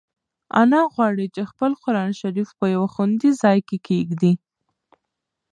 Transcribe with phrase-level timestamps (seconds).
[0.61, 4.33] انا غواړي چې خپل قرانشریف په یو خوندي ځای کې کېږدي.